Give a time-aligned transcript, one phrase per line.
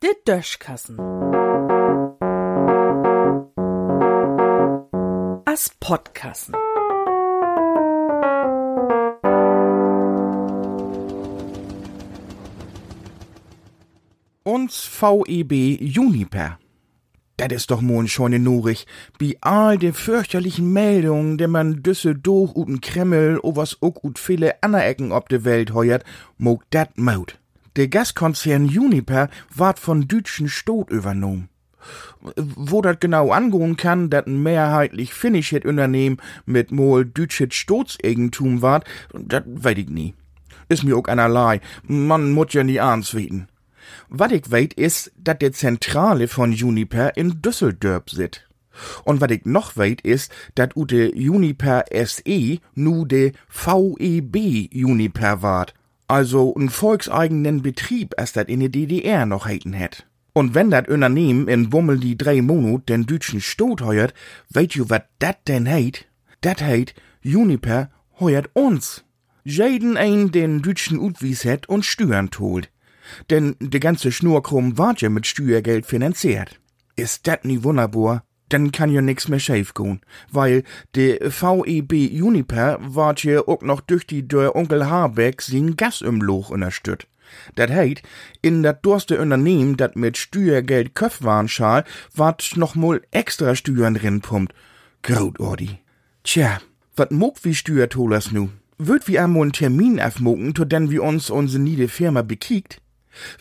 [0.00, 0.98] De Döschkassen.
[5.44, 6.54] As Podkassen.
[14.44, 16.58] Uns VEB Juniper.
[17.38, 18.86] Das ist doch moin schon in Nurig.
[19.18, 24.18] Bi all de fürchterlichen Meldungen, de man düsse durch uten Kreml, o was ook ut
[24.18, 26.04] viele aner Ecken ob de Welt heuert,
[26.36, 27.38] mog dat maut.
[27.76, 31.48] Der Gaskonzern Juniper ward von Dütschen Stot übernommen.
[32.36, 38.84] Wo dat genau angehen kann, dat ein mehrheitlich finnisches Unternehmen mit mol dütsches Stotseigentum ward,
[39.12, 40.14] dat weet ich nie.
[40.68, 41.60] Ist mir auch einerlei.
[41.82, 43.48] Man muss ja nie ahns weten.
[44.08, 48.48] Wat ich weet is, dat de Zentrale von Juniper in Düsseldorf sit.
[49.04, 55.74] Und wat ich noch weet is, dat ute Juniper SE nu de VEB Juniper ward.
[56.06, 60.06] Also ein volkseigenen Betrieb, as dat in der DDR noch heiten het.
[60.34, 64.14] Und wenn dat Unternehmen in Bummel die drei Monat den deutschen Stot heuert,
[64.48, 66.06] weet ju wat dat denn heit?
[66.40, 69.04] Dat heit, Juniper heuert uns.
[69.44, 72.70] Jeden ein den deutschen Utwies het und Steuern tolt.
[73.30, 76.60] Denn de ganze Schnurkrumm ward ja mit Steuergeld finanziert.
[76.96, 78.24] Ist dat nie wunderbar?
[78.48, 80.62] Dann kann ja nix mehr schief gehen, weil
[80.94, 86.20] de VEB Juniper ward ja auch noch durch die der Onkel Habeck sin Gas im
[86.20, 87.06] Loch unterstützt.
[87.54, 88.02] Dat heit,
[88.42, 93.94] in dat durste Unternehmen, dat mit Steuergeld köpf waren schal, ward noch mal extra Steuern
[93.94, 94.52] drin pumpt.
[95.02, 95.78] Graut, Ordi.
[96.22, 96.60] Tja,
[96.94, 98.50] wat mog wie Steuertolers nu?
[98.76, 102.81] Wird wie einmal einen Termin aufmogen, to denn wie uns unsere niede Firma bekiegt?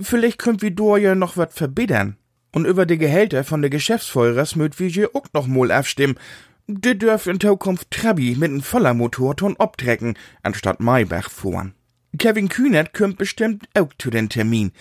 [0.00, 2.16] Vielleicht könnt wir do ja noch wat verbiddern.
[2.52, 6.18] Und über die Gehälter von der Geschäftsführers möt wir je auch noch mal abstimmen.
[6.66, 11.74] De dürft in Zukunft Trabi mit n voller Motorton obtrecken, anstatt Maybach fuhren.
[12.18, 14.72] Kevin Kühnert kümmt bestimmt auch zu den Termin.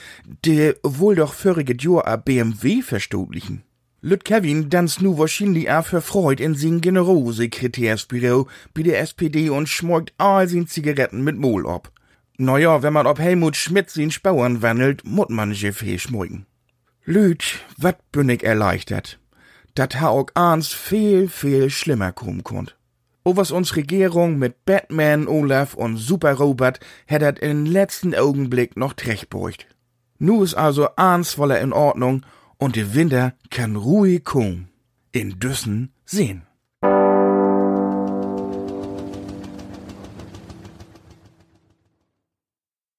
[0.45, 3.63] Der wohl doch vorige Jahr a BMW verstotlichen.
[4.01, 9.67] Lüt Kevin dans nu wahrscheinlich auch für Freud in sin Generalsekretärsbüro bei der SPD und
[9.67, 11.91] schmorgt all sin Zigaretten mit Mol ob.
[12.37, 16.45] Naja, wenn man ob Helmut Schmidt sin Spauern wandelt, mut man Gefühl schmorgen.
[17.05, 19.19] Lüt, wat bin ich erleichtert.
[19.75, 22.77] Dat ha auch ans viel, viel schlimmer kommen konnt.
[23.23, 28.93] O was uns Regierung mit Batman, Olaf und Super Robert hättet in letzten Augenblick noch
[28.93, 29.67] trechtbeugt.
[30.19, 32.25] Nu is also ans voller in Ordnung
[32.57, 34.69] und der Winter kann ruhig kommen.
[35.11, 36.43] In Düssen sehen.